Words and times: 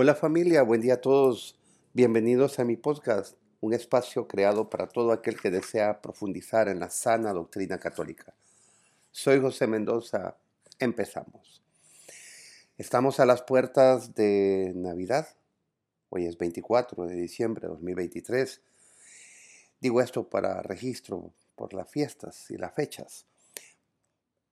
Hola 0.00 0.14
familia, 0.14 0.62
buen 0.62 0.80
día 0.80 0.94
a 0.94 1.00
todos. 1.00 1.58
Bienvenidos 1.92 2.60
a 2.60 2.64
mi 2.64 2.76
podcast, 2.76 3.36
un 3.60 3.74
espacio 3.74 4.28
creado 4.28 4.70
para 4.70 4.86
todo 4.86 5.10
aquel 5.10 5.40
que 5.40 5.50
desea 5.50 6.00
profundizar 6.00 6.68
en 6.68 6.78
la 6.78 6.88
sana 6.88 7.32
doctrina 7.32 7.80
católica. 7.80 8.32
Soy 9.10 9.40
José 9.40 9.66
Mendoza, 9.66 10.36
empezamos. 10.78 11.64
Estamos 12.76 13.18
a 13.18 13.26
las 13.26 13.42
puertas 13.42 14.14
de 14.14 14.72
Navidad. 14.76 15.30
Hoy 16.10 16.26
es 16.26 16.38
24 16.38 17.04
de 17.08 17.16
diciembre 17.16 17.62
de 17.62 17.70
2023. 17.70 18.60
Digo 19.80 20.00
esto 20.00 20.30
para 20.30 20.62
registro 20.62 21.32
por 21.56 21.74
las 21.74 21.90
fiestas 21.90 22.52
y 22.52 22.56
las 22.56 22.72
fechas. 22.72 23.26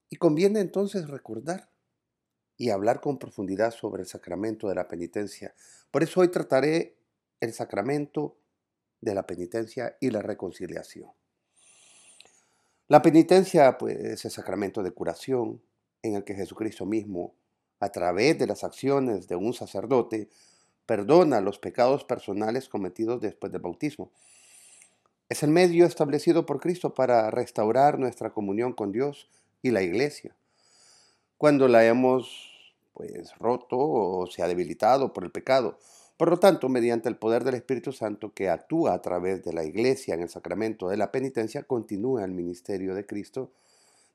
Y 0.09 0.17
conviene 0.17 0.59
entonces 0.59 1.07
recordar 1.07 1.69
y 2.57 2.71
hablar 2.71 3.01
con 3.01 3.19
profundidad 3.19 3.71
sobre 3.71 4.01
el 4.01 4.07
sacramento 4.07 4.67
de 4.67 4.75
la 4.75 4.87
penitencia. 4.87 5.53
Por 5.91 6.03
eso 6.03 6.21
hoy 6.21 6.29
trataré 6.29 6.97
el 7.39 7.53
sacramento 7.53 8.35
de 9.01 9.13
la 9.13 9.27
penitencia 9.27 9.95
y 9.99 10.09
la 10.09 10.21
reconciliación. 10.21 11.11
La 12.87 13.01
penitencia 13.01 13.77
pues, 13.77 13.97
es 13.97 14.25
el 14.25 14.31
sacramento 14.31 14.81
de 14.81 14.91
curación 14.91 15.61
en 16.01 16.15
el 16.15 16.23
que 16.23 16.35
Jesucristo 16.35 16.85
mismo, 16.85 17.35
a 17.79 17.91
través 17.91 18.39
de 18.39 18.47
las 18.47 18.63
acciones 18.63 19.27
de 19.27 19.35
un 19.35 19.53
sacerdote, 19.53 20.29
perdona 20.85 21.41
los 21.41 21.59
pecados 21.59 22.05
personales 22.05 22.69
cometidos 22.69 23.21
después 23.21 23.51
del 23.51 23.61
bautismo. 23.61 24.11
Es 25.29 25.43
el 25.43 25.51
medio 25.51 25.85
establecido 25.85 26.45
por 26.45 26.61
Cristo 26.61 26.93
para 26.93 27.29
restaurar 27.29 27.99
nuestra 27.99 28.31
comunión 28.31 28.73
con 28.73 28.93
Dios 28.93 29.29
y 29.61 29.71
la 29.71 29.81
iglesia. 29.81 30.35
Cuando 31.37 31.67
la 31.67 31.85
hemos 31.85 32.57
pues 32.97 33.37
roto 33.37 33.77
o 33.77 34.25
se 34.25 34.41
ha 34.41 34.47
debilitado 34.47 35.13
por 35.13 35.23
el 35.23 35.31
pecado. 35.31 35.77
Por 36.17 36.31
lo 36.31 36.39
tanto, 36.39 36.67
mediante 36.67 37.09
el 37.09 37.15
poder 37.15 37.43
del 37.43 37.53
Espíritu 37.53 37.91
Santo 37.91 38.33
que 38.33 38.49
actúa 38.49 38.95
a 38.95 39.01
través 39.03 39.45
de 39.45 39.53
la 39.53 39.63
Iglesia 39.63 40.15
en 40.15 40.23
el 40.23 40.29
sacramento 40.29 40.89
de 40.89 40.97
la 40.97 41.11
penitencia, 41.11 41.61
continúa 41.61 42.25
el 42.25 42.31
ministerio 42.31 42.95
de 42.95 43.05
Cristo 43.05 43.51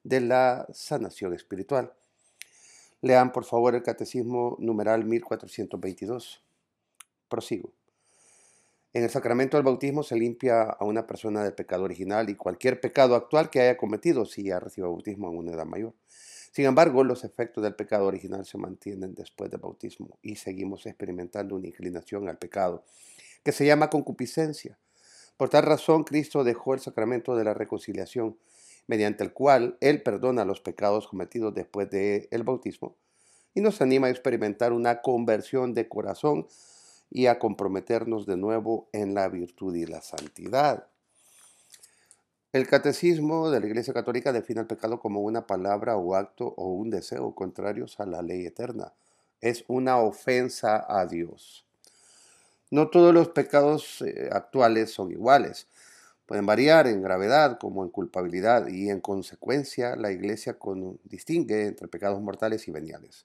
de 0.02 0.20
la 0.20 0.66
sanación 0.72 1.32
espiritual. 1.32 1.92
Lean 3.02 3.30
por 3.30 3.44
favor 3.44 3.76
el 3.76 3.84
Catecismo 3.84 4.56
numeral 4.58 5.04
1422. 5.04 6.42
Prosigo. 7.28 7.70
En 8.92 9.04
el 9.04 9.10
sacramento 9.10 9.56
del 9.56 9.64
bautismo 9.64 10.02
se 10.02 10.16
limpia 10.16 10.62
a 10.62 10.84
una 10.84 11.06
persona 11.06 11.44
del 11.44 11.54
pecado 11.54 11.84
original 11.84 12.28
y 12.30 12.34
cualquier 12.34 12.80
pecado 12.80 13.14
actual 13.14 13.48
que 13.48 13.60
haya 13.60 13.76
cometido 13.76 14.26
si 14.26 14.50
ha 14.50 14.58
recibido 14.58 14.90
bautismo 14.90 15.30
en 15.30 15.38
una 15.38 15.52
edad 15.52 15.66
mayor. 15.66 15.94
Sin 16.52 16.66
embargo, 16.66 17.02
los 17.02 17.24
efectos 17.24 17.64
del 17.64 17.74
pecado 17.74 18.06
original 18.06 18.44
se 18.44 18.58
mantienen 18.58 19.14
después 19.14 19.50
del 19.50 19.60
bautismo 19.60 20.18
y 20.20 20.36
seguimos 20.36 20.84
experimentando 20.84 21.56
una 21.56 21.66
inclinación 21.66 22.28
al 22.28 22.36
pecado, 22.36 22.84
que 23.42 23.52
se 23.52 23.64
llama 23.64 23.88
concupiscencia. 23.88 24.78
Por 25.38 25.48
tal 25.48 25.64
razón, 25.64 26.04
Cristo 26.04 26.44
dejó 26.44 26.74
el 26.74 26.80
sacramento 26.80 27.34
de 27.36 27.44
la 27.44 27.54
reconciliación, 27.54 28.38
mediante 28.86 29.24
el 29.24 29.32
cual 29.32 29.78
Él 29.80 30.02
perdona 30.02 30.44
los 30.44 30.60
pecados 30.60 31.08
cometidos 31.08 31.54
después 31.54 31.88
del 31.88 32.42
bautismo 32.42 32.96
y 33.54 33.62
nos 33.62 33.80
anima 33.80 34.08
a 34.08 34.10
experimentar 34.10 34.74
una 34.74 35.00
conversión 35.00 35.72
de 35.72 35.88
corazón 35.88 36.46
y 37.10 37.26
a 37.26 37.38
comprometernos 37.38 38.26
de 38.26 38.36
nuevo 38.36 38.90
en 38.92 39.14
la 39.14 39.28
virtud 39.30 39.74
y 39.74 39.86
la 39.86 40.02
santidad. 40.02 40.91
El 42.52 42.68
catecismo 42.68 43.50
de 43.50 43.60
la 43.60 43.66
Iglesia 43.66 43.94
Católica 43.94 44.30
define 44.30 44.60
el 44.60 44.66
pecado 44.66 45.00
como 45.00 45.22
una 45.22 45.46
palabra 45.46 45.96
o 45.96 46.14
acto 46.14 46.52
o 46.58 46.68
un 46.68 46.90
deseo 46.90 47.34
contrarios 47.34 47.98
a 47.98 48.04
la 48.04 48.20
ley 48.20 48.44
eterna. 48.44 48.92
Es 49.40 49.64
una 49.68 49.96
ofensa 49.96 50.84
a 50.86 51.06
Dios. 51.06 51.64
No 52.70 52.90
todos 52.90 53.14
los 53.14 53.28
pecados 53.28 54.02
eh, 54.02 54.28
actuales 54.30 54.90
son 54.90 55.10
iguales. 55.10 55.66
Pueden 56.26 56.44
variar 56.44 56.86
en 56.88 57.00
gravedad 57.00 57.58
como 57.58 57.84
en 57.84 57.88
culpabilidad 57.88 58.68
y 58.68 58.90
en 58.90 59.00
consecuencia 59.00 59.96
la 59.96 60.12
Iglesia 60.12 60.58
distingue 61.04 61.68
entre 61.68 61.88
pecados 61.88 62.20
mortales 62.20 62.68
y 62.68 62.70
veniales. 62.70 63.24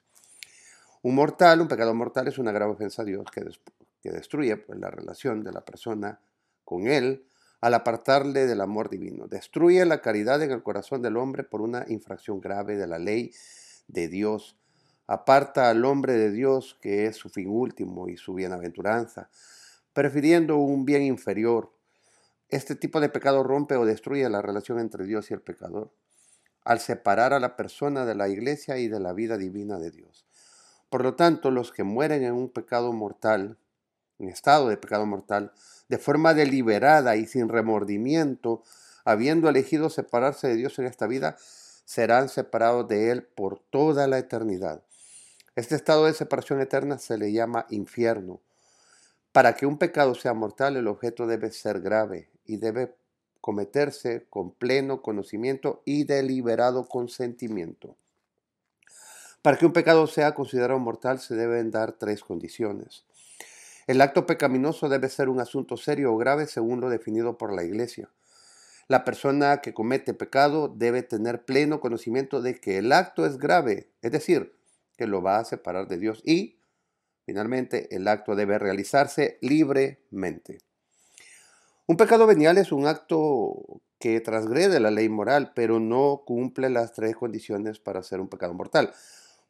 Un 1.01 1.16
mortal, 1.16 1.59
un 1.59 1.67
pecado 1.67 1.93
mortal 1.93 2.29
es 2.29 2.37
una 2.37 2.53
grave 2.53 2.71
ofensa 2.71 3.01
a 3.01 3.05
Dios 3.05 3.25
que, 3.29 3.43
que 4.01 4.09
destruye 4.09 4.55
pues, 4.55 4.79
la 4.79 4.89
relación 4.89 5.43
de 5.43 5.51
la 5.51 5.66
persona 5.66 6.17
con 6.63 6.87
Él 6.87 7.25
al 7.62 7.73
apartarle 7.73 8.45
del 8.45 8.62
amor 8.62 8.90
divino. 8.90 9.28
Destruye 9.28 9.85
la 9.85 10.01
caridad 10.01 10.41
en 10.41 10.51
el 10.51 10.63
corazón 10.63 11.01
del 11.01 11.18
hombre 11.18 11.44
por 11.44 11.62
una 11.62 11.85
infracción 11.88 12.40
grave 12.40 12.78
de 12.78 12.88
la 12.88 13.00
ley 13.00 13.31
de 13.88 14.07
Dios. 14.07 14.57
Aparta 15.07 15.69
al 15.69 15.85
hombre 15.85 16.13
de 16.13 16.31
Dios, 16.31 16.78
que 16.81 17.06
es 17.06 17.16
su 17.16 17.29
fin 17.29 17.50
último 17.50 18.09
y 18.09 18.17
su 18.17 18.34
bienaventuranza, 18.34 19.29
prefiriendo 19.94 20.57
un 20.57 20.85
bien 20.85 21.01
inferior. 21.01 21.73
Este 22.50 22.75
tipo 22.75 23.00
de 23.00 23.09
pecado 23.09 23.44
rompe 23.44 23.75
o 23.75 23.85
destruye 23.85 24.29
la 24.29 24.41
relación 24.41 24.79
entre 24.79 25.06
Dios 25.06 25.31
y 25.31 25.34
el 25.34 25.41
pecador, 25.41 25.94
al 26.63 26.79
separar 26.79 27.34
a 27.34 27.40
la 27.40 27.56
persona 27.56 28.06
de 28.06 28.16
la 28.16 28.29
iglesia 28.29 28.78
y 28.78 28.88
de 28.88 29.00
la 29.00 29.13
vida 29.13 29.38
divina 29.38 29.79
de 29.79 29.91
Dios. 29.91 30.28
Por 30.90 31.03
lo 31.03 31.16
tanto, 31.16 31.51
los 31.51 31.72
que 31.72 31.84
mueren 31.84 32.23
en 32.23 32.34
un 32.34 32.50
pecado 32.50 32.94
mortal, 32.94 33.57
en 34.19 34.29
estado 34.29 34.69
de 34.69 34.78
pecado 34.78 35.05
mortal, 35.05 35.51
de 35.89 35.97
forma 35.97 36.33
deliberada 36.33 37.16
y 37.16 37.25
sin 37.25 37.50
remordimiento, 37.50 38.63
habiendo 39.05 39.50
elegido 39.50 39.89
separarse 39.89 40.47
de 40.47 40.55
Dios 40.55 40.79
en 40.79 40.85
esta 40.85 41.07
vida, 41.07 41.38
serán 41.85 42.29
separados 42.29 42.88
de 42.88 43.11
Él 43.11 43.23
por 43.23 43.59
toda 43.59 44.07
la 44.07 44.17
eternidad. 44.17 44.81
Este 45.55 45.75
estado 45.75 46.05
de 46.05 46.13
separación 46.13 46.61
eterna 46.61 47.00
se 47.00 47.17
le 47.17 47.31
llama 47.31 47.66
infierno. 47.69 48.41
Para 49.31 49.55
que 49.55 49.66
un 49.66 49.78
pecado 49.78 50.13
sea 50.13 50.34
mortal, 50.34 50.78
el 50.78 50.88
objeto 50.88 51.28
debe 51.28 51.51
ser 51.51 51.81
grave 51.81 52.29
y 52.45 52.57
debe 52.57 52.94
cometerse 53.39 54.25
con 54.29 54.51
pleno 54.51 55.01
conocimiento 55.01 55.81
y 55.85 56.03
deliberado 56.03 56.88
consentimiento. 56.88 57.95
Para 59.41 59.57
que 59.57 59.66
un 59.66 59.73
pecado 59.73 60.07
sea 60.07 60.34
considerado 60.34 60.79
mortal 60.79 61.19
se 61.19 61.35
deben 61.35 61.72
dar 61.72 61.94
tres 61.94 62.23
condiciones. 62.23 63.05
El 63.87 64.01
acto 64.01 64.25
pecaminoso 64.25 64.89
debe 64.89 65.07
ser 65.07 65.29
un 65.29 65.39
asunto 65.39 65.77
serio 65.77 66.13
o 66.13 66.17
grave 66.17 66.45
según 66.47 66.81
lo 66.81 66.89
definido 66.89 67.37
por 67.37 67.53
la 67.53 67.63
Iglesia. 67.63 68.09
La 68.89 69.05
persona 69.05 69.61
que 69.61 69.73
comete 69.73 70.13
pecado 70.13 70.67
debe 70.67 71.03
tener 71.03 71.45
pleno 71.45 71.79
conocimiento 71.79 72.41
de 72.41 72.59
que 72.59 72.79
el 72.79 72.91
acto 72.91 73.25
es 73.25 73.37
grave, 73.37 73.89
es 74.01 74.11
decir, 74.11 74.53
que 74.97 75.07
lo 75.07 75.21
va 75.21 75.39
a 75.39 75.45
separar 75.45 75.87
de 75.87 75.97
Dios 75.97 76.21
y, 76.25 76.59
finalmente, 77.25 77.95
el 77.95 78.09
acto 78.09 78.35
debe 78.35 78.59
realizarse 78.59 79.37
libremente. 79.39 80.59
Un 81.85 81.95
pecado 81.95 82.27
venial 82.27 82.57
es 82.57 82.73
un 82.73 82.87
acto 82.87 83.81
que 83.99 84.19
transgrede 84.19 84.81
la 84.81 84.91
ley 84.91 85.07
moral, 85.07 85.53
pero 85.55 85.79
no 85.79 86.23
cumple 86.25 86.69
las 86.69 86.91
tres 86.91 87.15
condiciones 87.15 87.79
para 87.79 88.03
ser 88.03 88.19
un 88.19 88.27
pecado 88.27 88.53
mortal 88.53 88.93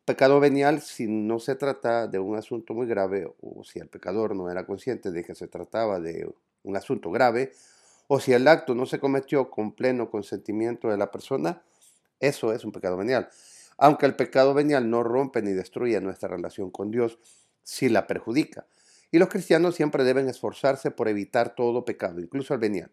pecado 0.07 0.39
venial 0.39 0.79
si 0.79 1.05
no 1.05 1.37
se 1.37 1.55
trata 1.55 2.07
de 2.07 2.17
un 2.17 2.37
asunto 2.37 2.73
muy 2.73 2.87
grave 2.87 3.29
o 3.41 3.65
si 3.65 3.79
el 3.79 3.89
pecador 3.89 4.37
no 4.37 4.49
era 4.49 4.65
consciente 4.65 5.11
de 5.11 5.21
que 5.21 5.35
se 5.35 5.49
trataba 5.49 5.99
de 5.99 6.33
un 6.63 6.77
asunto 6.77 7.11
grave 7.11 7.51
o 8.07 8.21
si 8.21 8.31
el 8.31 8.47
acto 8.47 8.73
no 8.73 8.85
se 8.85 9.01
cometió 9.01 9.49
con 9.51 9.73
pleno 9.73 10.09
consentimiento 10.09 10.87
de 10.87 10.95
la 10.95 11.11
persona, 11.11 11.61
eso 12.21 12.53
es 12.53 12.63
un 12.63 12.71
pecado 12.71 12.95
venial. 12.95 13.27
Aunque 13.77 14.05
el 14.05 14.15
pecado 14.15 14.53
venial 14.53 14.89
no 14.89 15.03
rompe 15.03 15.41
ni 15.41 15.51
destruye 15.51 15.99
nuestra 15.99 16.29
relación 16.29 16.71
con 16.71 16.89
Dios, 16.89 17.19
sí 17.63 17.89
la 17.89 18.07
perjudica. 18.07 18.65
Y 19.11 19.19
los 19.19 19.27
cristianos 19.27 19.75
siempre 19.75 20.05
deben 20.05 20.29
esforzarse 20.29 20.89
por 20.89 21.09
evitar 21.09 21.53
todo 21.53 21.83
pecado, 21.83 22.21
incluso 22.21 22.53
el 22.53 22.61
venial. 22.61 22.91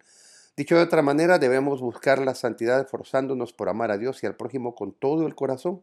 Dicho 0.57 0.75
de 0.75 0.83
otra 0.83 1.03
manera, 1.03 1.39
debemos 1.39 1.81
buscar 1.81 2.19
la 2.19 2.35
santidad 2.35 2.81
esforzándonos 2.81 3.53
por 3.53 3.69
amar 3.69 3.93
a 3.93 3.99
Dios 3.99 4.21
y 4.25 4.27
al 4.27 4.35
prójimo 4.35 4.75
con 4.75 4.93
todo 4.93 5.29
el 5.29 5.37
corazón 5.37 5.81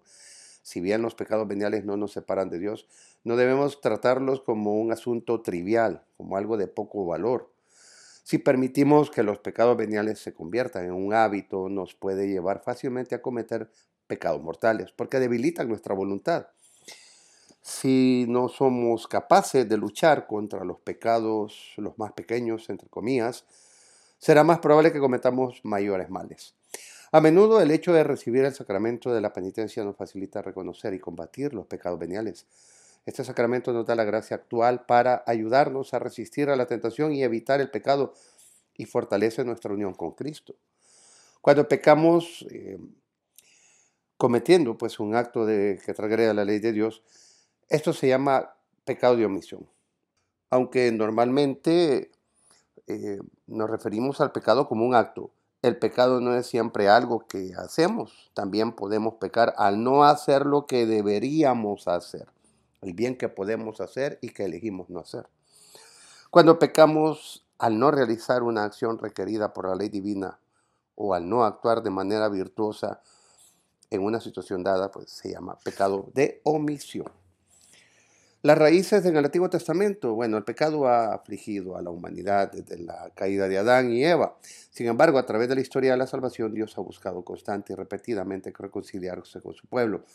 si 0.61 0.81
bien 0.81 1.01
los 1.01 1.15
pecados 1.15 1.47
veniales 1.47 1.85
no 1.85 1.97
nos 1.97 2.11
separan 2.11 2.49
de 2.49 2.59
Dios, 2.59 2.87
no 3.23 3.35
debemos 3.35 3.81
tratarlos 3.81 4.41
como 4.41 4.79
un 4.79 4.91
asunto 4.91 5.41
trivial, 5.41 6.03
como 6.17 6.37
algo 6.37 6.57
de 6.57 6.67
poco 6.67 7.05
valor. 7.05 7.51
Si 8.23 8.37
permitimos 8.37 9.09
que 9.09 9.23
los 9.23 9.39
pecados 9.39 9.75
veniales 9.75 10.19
se 10.19 10.33
conviertan 10.33 10.85
en 10.85 10.93
un 10.93 11.13
hábito, 11.13 11.69
nos 11.69 11.95
puede 11.95 12.27
llevar 12.27 12.61
fácilmente 12.63 13.15
a 13.15 13.21
cometer 13.21 13.69
pecados 14.07 14.41
mortales, 14.41 14.91
porque 14.91 15.19
debilitan 15.19 15.67
nuestra 15.67 15.95
voluntad. 15.95 16.47
Si 17.61 18.25
no 18.27 18.49
somos 18.49 19.07
capaces 19.07 19.67
de 19.69 19.77
luchar 19.77 20.27
contra 20.27 20.65
los 20.65 20.79
pecados, 20.79 21.73
los 21.77 21.97
más 21.97 22.11
pequeños, 22.13 22.69
entre 22.69 22.89
comillas, 22.89 23.45
será 24.17 24.43
más 24.43 24.59
probable 24.59 24.91
que 24.91 24.99
cometamos 24.99 25.61
mayores 25.63 26.09
males. 26.09 26.55
A 27.13 27.19
menudo 27.19 27.59
el 27.59 27.71
hecho 27.71 27.91
de 27.91 28.05
recibir 28.05 28.45
el 28.45 28.53
sacramento 28.53 29.13
de 29.13 29.19
la 29.19 29.33
penitencia 29.33 29.83
nos 29.83 29.97
facilita 29.97 30.41
reconocer 30.41 30.93
y 30.93 30.99
combatir 30.99 31.53
los 31.53 31.65
pecados 31.65 31.99
veniales. 31.99 32.45
Este 33.05 33.25
sacramento 33.25 33.73
nos 33.73 33.85
da 33.85 33.95
la 33.95 34.05
gracia 34.05 34.37
actual 34.37 34.85
para 34.85 35.21
ayudarnos 35.27 35.93
a 35.93 35.99
resistir 35.99 36.49
a 36.49 36.55
la 36.55 36.67
tentación 36.67 37.11
y 37.11 37.23
evitar 37.23 37.59
el 37.59 37.69
pecado 37.69 38.13
y 38.77 38.85
fortalece 38.85 39.43
nuestra 39.43 39.73
unión 39.73 39.93
con 39.93 40.11
Cristo. 40.11 40.55
Cuando 41.41 41.67
pecamos 41.67 42.45
eh, 42.49 42.79
cometiendo 44.15 44.77
pues 44.77 44.97
un 44.97 45.13
acto 45.13 45.45
de, 45.45 45.81
que 45.85 45.93
transgrede 45.93 46.33
la 46.33 46.45
ley 46.45 46.59
de 46.59 46.71
Dios, 46.71 47.03
esto 47.67 47.91
se 47.91 48.07
llama 48.07 48.53
pecado 48.85 49.17
de 49.17 49.25
omisión. 49.25 49.67
Aunque 50.49 50.89
normalmente 50.93 52.09
eh, 52.87 53.19
nos 53.47 53.69
referimos 53.69 54.21
al 54.21 54.31
pecado 54.31 54.65
como 54.65 54.85
un 54.85 54.95
acto, 54.95 55.31
el 55.61 55.77
pecado 55.77 56.21
no 56.21 56.35
es 56.35 56.47
siempre 56.47 56.89
algo 56.89 57.27
que 57.27 57.53
hacemos. 57.55 58.31
También 58.33 58.73
podemos 58.73 59.15
pecar 59.15 59.53
al 59.57 59.83
no 59.83 60.03
hacer 60.03 60.45
lo 60.45 60.65
que 60.65 60.85
deberíamos 60.85 61.87
hacer, 61.87 62.27
el 62.81 62.93
bien 62.93 63.17
que 63.17 63.29
podemos 63.29 63.79
hacer 63.79 64.17
y 64.21 64.29
que 64.29 64.45
elegimos 64.45 64.89
no 64.89 64.99
hacer. 64.99 65.27
Cuando 66.31 66.57
pecamos 66.57 67.45
al 67.59 67.77
no 67.77 67.91
realizar 67.91 68.41
una 68.41 68.63
acción 68.63 68.97
requerida 68.97 69.53
por 69.53 69.67
la 69.67 69.75
ley 69.75 69.89
divina 69.89 70.39
o 70.95 71.13
al 71.13 71.29
no 71.29 71.43
actuar 71.43 71.83
de 71.83 71.91
manera 71.91 72.27
virtuosa 72.29 73.01
en 73.91 74.03
una 74.03 74.19
situación 74.19 74.63
dada, 74.63 74.89
pues 74.89 75.11
se 75.11 75.31
llama 75.31 75.57
pecado 75.63 76.09
de 76.13 76.41
omisión. 76.43 77.20
Las 78.43 78.57
raíces 78.57 79.05
en 79.05 79.15
el 79.15 79.23
Antiguo 79.23 79.51
Testamento, 79.51 80.15
bueno, 80.15 80.35
el 80.35 80.43
pecado 80.43 80.87
ha 80.87 81.13
afligido 81.13 81.77
a 81.77 81.83
la 81.83 81.91
humanidad 81.91 82.51
desde 82.51 82.83
la 82.83 83.11
caída 83.13 83.47
de 83.47 83.59
Adán 83.59 83.91
y 83.91 84.03
Eva. 84.03 84.35
Sin 84.71 84.87
embargo, 84.87 85.19
a 85.19 85.27
través 85.27 85.47
de 85.47 85.53
la 85.53 85.61
historia 85.61 85.91
de 85.91 85.97
la 85.97 86.07
salvación, 86.07 86.51
Dios 86.51 86.75
ha 86.75 86.81
buscado 86.81 87.23
constante 87.23 87.73
y 87.73 87.75
repetidamente 87.75 88.51
reconciliarse 88.57 89.41
con 89.41 89.53
su 89.53 89.67
pueblo. 89.67 90.05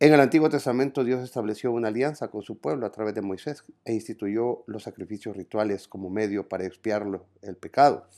En 0.00 0.12
el 0.12 0.18
Antiguo 0.18 0.48
Testamento, 0.48 1.04
Dios 1.04 1.22
estableció 1.22 1.70
una 1.70 1.88
alianza 1.88 2.26
con 2.26 2.42
su 2.42 2.58
pueblo 2.58 2.86
a 2.86 2.90
través 2.90 3.14
de 3.14 3.22
Moisés 3.22 3.62
e 3.84 3.94
instituyó 3.94 4.64
los 4.66 4.82
sacrificios 4.82 5.36
rituales 5.36 5.86
como 5.86 6.10
medio 6.10 6.48
para 6.48 6.66
expiar 6.66 7.06
el 7.42 7.56
pecado. 7.56 8.08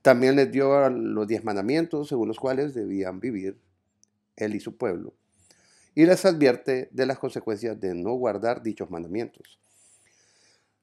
También 0.00 0.36
les 0.36 0.52
dio 0.52 0.88
los 0.90 1.26
diez 1.26 1.42
mandamientos 1.42 2.06
según 2.06 2.28
los 2.28 2.38
cuales 2.38 2.72
debían 2.72 3.18
vivir 3.18 3.58
él 4.36 4.54
y 4.54 4.60
su 4.60 4.76
pueblo 4.76 5.12
y 5.94 6.06
les 6.06 6.24
advierte 6.24 6.88
de 6.90 7.06
las 7.06 7.18
consecuencias 7.18 7.78
de 7.80 7.94
no 7.94 8.14
guardar 8.14 8.62
dichos 8.62 8.90
mandamientos. 8.90 9.58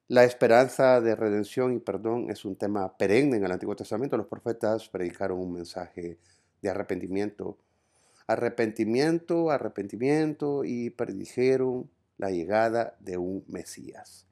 La 0.08 0.24
esperanza 0.24 1.00
de 1.00 1.16
redención 1.16 1.74
y 1.74 1.80
perdón 1.80 2.30
es 2.30 2.44
un 2.44 2.56
tema 2.56 2.98
perenne 2.98 3.38
en 3.38 3.46
el 3.46 3.52
Antiguo 3.52 3.76
Testamento. 3.76 4.18
Los 4.18 4.28
profetas 4.28 4.90
predicaron 4.90 5.40
un 5.40 5.54
mensaje 5.54 6.18
de 6.62 6.70
arrepentimiento, 6.70 7.58
arrepentimiento, 8.28 9.52
arrepentimiento 9.52 10.64
y 10.66 10.90
predijeron 10.90 11.90
la 12.18 12.30
llegada 12.30 12.96
de 13.00 13.18
un 13.18 13.44
Mesías. 13.48 14.28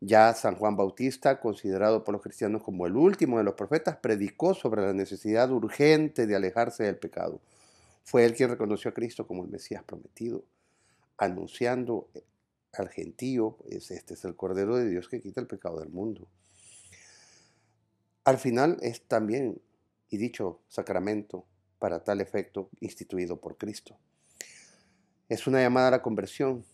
Ya 0.00 0.34
San 0.34 0.56
Juan 0.56 0.76
Bautista, 0.76 1.40
considerado 1.40 2.04
por 2.04 2.12
los 2.12 2.22
cristianos 2.22 2.62
como 2.62 2.86
el 2.86 2.96
último 2.96 3.38
de 3.38 3.44
los 3.44 3.54
profetas, 3.54 3.96
predicó 3.96 4.52
sobre 4.52 4.82
la 4.82 4.92
necesidad 4.92 5.50
urgente 5.50 6.26
de 6.26 6.36
alejarse 6.36 6.84
del 6.84 6.98
pecado 6.98 7.40
fue 8.04 8.24
él 8.24 8.34
quien 8.34 8.50
reconoció 8.50 8.90
a 8.90 8.94
Cristo 8.94 9.26
como 9.26 9.44
el 9.44 9.50
Mesías 9.50 9.82
prometido, 9.82 10.44
anunciando 11.16 12.08
al 12.72 12.88
gentío, 12.90 13.56
pues 13.56 13.90
este 13.90 14.14
es 14.14 14.24
el 14.24 14.36
Cordero 14.36 14.76
de 14.76 14.88
Dios 14.88 15.08
que 15.08 15.20
quita 15.20 15.40
el 15.40 15.46
pecado 15.46 15.80
del 15.80 15.88
mundo. 15.88 16.28
Al 18.24 18.38
final 18.38 18.78
es 18.80 19.02
también, 19.02 19.60
y 20.10 20.18
dicho 20.18 20.60
sacramento, 20.68 21.46
para 21.78 22.02
tal 22.02 22.20
efecto 22.20 22.70
instituido 22.80 23.40
por 23.40 23.56
Cristo. 23.58 23.96
Es 25.28 25.46
una 25.46 25.60
llamada 25.60 25.88
a 25.88 25.90
la 25.92 26.02
conversión, 26.02 26.64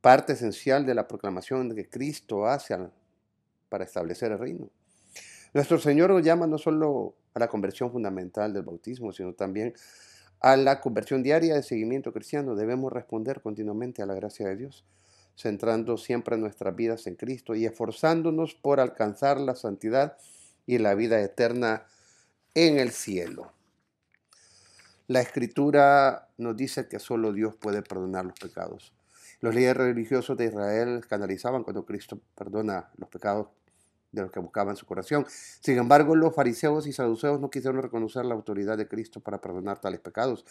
parte 0.00 0.34
esencial 0.34 0.86
de 0.86 0.94
la 0.94 1.08
proclamación 1.08 1.74
que 1.74 1.88
Cristo 1.88 2.46
hace 2.46 2.76
para 3.68 3.84
establecer 3.84 4.32
el 4.32 4.38
reino. 4.38 4.70
Nuestro 5.52 5.78
Señor 5.78 6.10
nos 6.10 6.22
llama 6.22 6.46
no 6.46 6.58
solo 6.58 7.16
a 7.34 7.38
la 7.38 7.48
conversión 7.48 7.90
fundamental 7.90 8.52
del 8.52 8.62
bautismo, 8.62 9.12
sino 9.12 9.34
también 9.34 9.68
a 9.68 10.15
la 10.54 10.80
conversión 10.80 11.24
diaria 11.24 11.56
de 11.56 11.64
seguimiento 11.64 12.12
cristiano 12.12 12.54
debemos 12.54 12.92
responder 12.92 13.40
continuamente 13.40 14.02
a 14.02 14.06
la 14.06 14.14
gracia 14.14 14.46
de 14.46 14.56
Dios, 14.56 14.84
centrando 15.34 15.96
siempre 15.96 16.36
nuestras 16.36 16.76
vidas 16.76 17.08
en 17.08 17.16
Cristo 17.16 17.56
y 17.56 17.64
esforzándonos 17.64 18.54
por 18.54 18.78
alcanzar 18.78 19.40
la 19.40 19.56
santidad 19.56 20.16
y 20.66 20.78
la 20.78 20.94
vida 20.94 21.20
eterna 21.20 21.86
en 22.54 22.78
el 22.78 22.92
cielo. 22.92 23.52
La 25.08 25.20
escritura 25.20 26.28
nos 26.36 26.56
dice 26.56 26.88
que 26.88 26.98
solo 26.98 27.32
Dios 27.32 27.56
puede 27.56 27.82
perdonar 27.82 28.26
los 28.26 28.38
pecados. 28.38 28.92
Los 29.40 29.54
líderes 29.54 29.76
religiosos 29.76 30.36
de 30.36 30.46
Israel 30.46 31.04
canalizaban 31.08 31.62
cuando 31.62 31.84
Cristo 31.84 32.20
perdona 32.34 32.90
los 32.96 33.08
pecados 33.08 33.48
de 34.16 34.22
los 34.22 34.32
que 34.32 34.40
buscaban 34.40 34.76
su 34.76 34.86
corazón. 34.86 35.26
Sin 35.28 35.78
embargo, 35.78 36.16
los 36.16 36.34
fariseos 36.34 36.86
y 36.86 36.92
saduceos 36.92 37.40
no 37.40 37.50
quisieron 37.50 37.80
reconocer 37.80 38.24
la 38.24 38.34
autoridad 38.34 38.76
de 38.76 38.88
Cristo 38.88 39.20
para 39.20 39.40
perdonar 39.40 39.80
tales 39.80 40.00
pecados, 40.00 40.44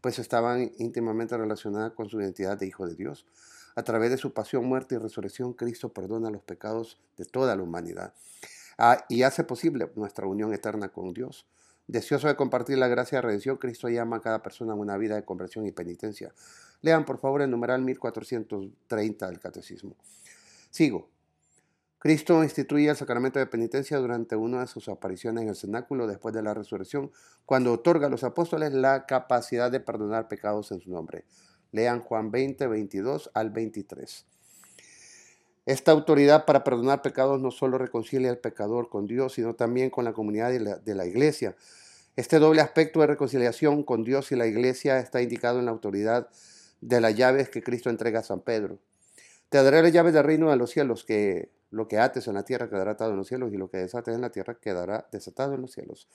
pues 0.00 0.18
estaban 0.18 0.72
íntimamente 0.78 1.36
relacionadas 1.36 1.92
con 1.92 2.08
su 2.08 2.20
identidad 2.20 2.56
de 2.58 2.66
Hijo 2.66 2.86
de 2.86 2.94
Dios. 2.94 3.26
A 3.76 3.82
través 3.82 4.10
de 4.10 4.16
su 4.16 4.32
pasión, 4.32 4.64
muerte 4.64 4.94
y 4.94 4.98
resurrección, 4.98 5.52
Cristo 5.52 5.92
perdona 5.92 6.30
los 6.30 6.42
pecados 6.42 7.00
de 7.16 7.24
toda 7.24 7.54
la 7.54 7.62
humanidad 7.62 8.14
ah, 8.78 9.04
y 9.08 9.22
hace 9.22 9.44
posible 9.44 9.90
nuestra 9.94 10.26
unión 10.26 10.52
eterna 10.52 10.88
con 10.88 11.12
Dios. 11.12 11.46
Deseoso 11.86 12.28
de 12.28 12.36
compartir 12.36 12.78
la 12.78 12.88
gracia 12.88 13.18
de 13.18 13.22
redención, 13.22 13.56
Cristo 13.56 13.88
llama 13.88 14.16
a 14.16 14.20
cada 14.20 14.42
persona 14.42 14.72
a 14.72 14.76
una 14.76 14.96
vida 14.96 15.16
de 15.16 15.24
conversión 15.24 15.66
y 15.66 15.72
penitencia. 15.72 16.32
Lean 16.82 17.04
por 17.04 17.18
favor 17.18 17.42
el 17.42 17.50
numeral 17.50 17.82
1430 17.82 19.26
del 19.26 19.40
Catecismo. 19.40 19.96
Sigo. 20.70 21.10
Cristo 22.00 22.42
instituye 22.42 22.88
el 22.88 22.96
sacramento 22.96 23.38
de 23.38 23.46
penitencia 23.46 23.98
durante 23.98 24.34
una 24.34 24.60
de 24.60 24.66
sus 24.66 24.88
apariciones 24.88 25.42
en 25.42 25.50
el 25.50 25.54
cenáculo 25.54 26.06
después 26.06 26.34
de 26.34 26.42
la 26.42 26.54
resurrección, 26.54 27.12
cuando 27.44 27.74
otorga 27.74 28.06
a 28.06 28.10
los 28.10 28.24
apóstoles 28.24 28.72
la 28.72 29.04
capacidad 29.04 29.70
de 29.70 29.80
perdonar 29.80 30.26
pecados 30.26 30.72
en 30.72 30.80
su 30.80 30.90
nombre. 30.90 31.26
Lean 31.72 32.00
Juan 32.00 32.30
20, 32.30 32.66
22 32.68 33.30
al 33.34 33.50
23. 33.50 34.24
Esta 35.66 35.92
autoridad 35.92 36.46
para 36.46 36.64
perdonar 36.64 37.02
pecados 37.02 37.38
no 37.38 37.50
solo 37.50 37.76
reconcilia 37.76 38.30
al 38.30 38.38
pecador 38.38 38.88
con 38.88 39.06
Dios, 39.06 39.34
sino 39.34 39.54
también 39.54 39.90
con 39.90 40.06
la 40.06 40.14
comunidad 40.14 40.50
de 40.50 40.60
la, 40.60 40.76
de 40.76 40.94
la 40.94 41.04
iglesia. 41.04 41.54
Este 42.16 42.38
doble 42.38 42.62
aspecto 42.62 43.00
de 43.00 43.08
reconciliación 43.08 43.82
con 43.82 44.04
Dios 44.04 44.32
y 44.32 44.36
la 44.36 44.46
iglesia 44.46 44.98
está 45.00 45.20
indicado 45.20 45.58
en 45.58 45.66
la 45.66 45.72
autoridad 45.72 46.30
de 46.80 47.02
las 47.02 47.14
llaves 47.14 47.50
que 47.50 47.62
Cristo 47.62 47.90
entrega 47.90 48.20
a 48.20 48.22
San 48.22 48.40
Pedro. 48.40 48.78
Te 49.50 49.62
daré 49.62 49.82
las 49.82 49.92
llaves 49.92 50.14
del 50.14 50.24
reino 50.24 50.48
de 50.48 50.56
los 50.56 50.70
cielos 50.70 51.04
que 51.04 51.59
lo 51.70 51.88
que 51.88 51.98
ates 51.98 52.26
en 52.28 52.34
la 52.34 52.44
tierra 52.44 52.68
quedará 52.68 52.92
atado 52.92 53.12
en 53.12 53.16
los 53.16 53.28
cielos 53.28 53.52
y 53.52 53.56
lo 53.56 53.70
que 53.70 53.78
desates 53.78 54.14
en 54.14 54.20
la 54.20 54.30
tierra 54.30 54.54
quedará 54.60 55.06
desatado 55.12 55.54
en 55.54 55.62
los 55.62 55.72
cielos. 55.72 56.08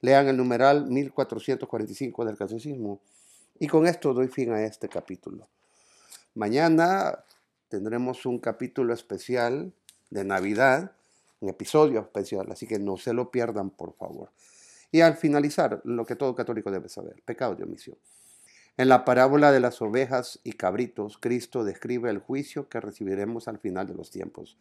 Lean 0.00 0.28
el 0.28 0.36
numeral 0.36 0.86
1445 0.86 2.24
del 2.24 2.36
catecismo. 2.36 3.00
Y 3.58 3.68
con 3.68 3.86
esto 3.86 4.14
doy 4.14 4.28
fin 4.28 4.52
a 4.52 4.64
este 4.64 4.88
capítulo. 4.88 5.46
Mañana 6.34 7.24
tendremos 7.68 8.24
un 8.24 8.38
capítulo 8.38 8.94
especial 8.94 9.72
de 10.10 10.24
Navidad, 10.24 10.92
un 11.40 11.50
episodio 11.50 12.00
especial, 12.00 12.46
así 12.50 12.66
que 12.66 12.78
no 12.78 12.96
se 12.96 13.12
lo 13.12 13.30
pierdan, 13.30 13.70
por 13.70 13.94
favor. 13.94 14.30
Y 14.92 15.02
al 15.02 15.16
finalizar, 15.16 15.80
lo 15.84 16.04
que 16.04 16.16
todo 16.16 16.34
católico 16.34 16.70
debe 16.70 16.88
saber, 16.88 17.22
pecado 17.24 17.54
de 17.54 17.64
omisión. 17.64 17.96
En 18.76 18.88
la 18.88 19.04
parábola 19.04 19.52
de 19.52 19.60
las 19.60 19.82
ovejas 19.82 20.40
y 20.42 20.52
cabritos, 20.52 21.18
Cristo 21.18 21.64
describe 21.64 22.10
el 22.10 22.18
juicio 22.18 22.68
que 22.68 22.80
recibiremos 22.80 23.46
al 23.46 23.58
final 23.58 23.86
de 23.86 23.94
los 23.94 24.10
tiempos. 24.10 24.56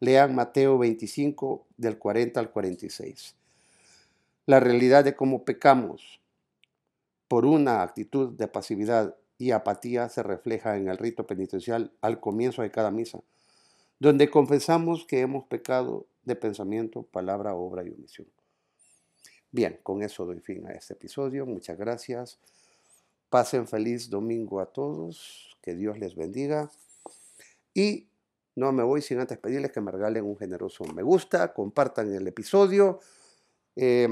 Lean 0.00 0.34
Mateo 0.34 0.78
25 0.78 1.66
del 1.76 1.98
40 1.98 2.40
al 2.40 2.50
46. 2.50 3.34
La 4.46 4.60
realidad 4.60 5.04
de 5.04 5.16
cómo 5.16 5.44
pecamos 5.44 6.20
por 7.28 7.46
una 7.46 7.82
actitud 7.82 8.32
de 8.36 8.48
pasividad 8.48 9.16
y 9.38 9.50
apatía 9.50 10.08
se 10.08 10.22
refleja 10.22 10.76
en 10.76 10.88
el 10.88 10.98
rito 10.98 11.26
penitencial 11.26 11.92
al 12.00 12.20
comienzo 12.20 12.62
de 12.62 12.70
cada 12.70 12.90
misa, 12.90 13.20
donde 13.98 14.30
confesamos 14.30 15.04
que 15.06 15.20
hemos 15.20 15.44
pecado 15.44 16.06
de 16.24 16.36
pensamiento, 16.36 17.02
palabra, 17.02 17.54
obra 17.54 17.84
y 17.84 17.90
omisión. 17.90 18.28
Bien, 19.50 19.78
con 19.82 20.02
eso 20.02 20.26
doy 20.26 20.40
fin 20.40 20.66
a 20.66 20.72
este 20.72 20.94
episodio. 20.94 21.46
Muchas 21.46 21.78
gracias. 21.78 22.38
Pasen 23.30 23.68
feliz 23.68 24.10
domingo 24.10 24.60
a 24.60 24.66
todos. 24.66 25.56
Que 25.62 25.74
Dios 25.74 25.98
les 25.98 26.16
bendiga. 26.16 26.70
Y 27.72 28.08
no 28.56 28.72
me 28.72 28.82
voy 28.82 29.02
sin 29.02 29.20
antes 29.20 29.38
pedirles 29.38 29.72
que 29.72 29.80
me 29.80 29.90
regalen 29.90 30.24
un 30.24 30.36
generoso 30.36 30.84
me 30.94 31.02
gusta, 31.02 31.52
compartan 31.52 32.14
el 32.14 32.26
episodio, 32.26 33.00
eh, 33.76 34.08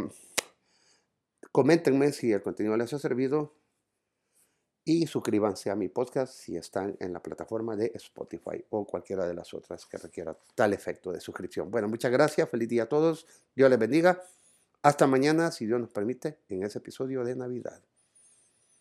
coméntenme 1.52 2.12
si 2.12 2.32
el 2.32 2.42
contenido 2.42 2.76
les 2.76 2.92
ha 2.92 2.98
servido 2.98 3.52
y 4.84 5.06
suscríbanse 5.06 5.70
a 5.70 5.76
mi 5.76 5.88
podcast 5.88 6.34
si 6.34 6.56
están 6.56 6.96
en 6.98 7.12
la 7.12 7.22
plataforma 7.22 7.76
de 7.76 7.92
Spotify 7.94 8.64
o 8.70 8.84
cualquiera 8.84 9.26
de 9.26 9.34
las 9.34 9.54
otras 9.54 9.86
que 9.86 9.96
requiera 9.96 10.36
tal 10.54 10.72
efecto 10.72 11.12
de 11.12 11.20
suscripción. 11.20 11.70
Bueno, 11.70 11.88
muchas 11.88 12.10
gracias, 12.10 12.48
feliz 12.48 12.68
día 12.68 12.84
a 12.84 12.88
todos, 12.88 13.26
Dios 13.54 13.70
les 13.70 13.78
bendiga. 13.78 14.20
Hasta 14.82 15.06
mañana, 15.06 15.52
si 15.52 15.66
Dios 15.66 15.78
nos 15.78 15.90
permite, 15.90 16.38
en 16.48 16.64
ese 16.64 16.78
episodio 16.78 17.22
de 17.22 17.36
Navidad. 17.36 17.80